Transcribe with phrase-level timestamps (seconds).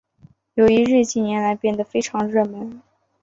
[0.55, 2.81] 友谊日近年来变得非常热门。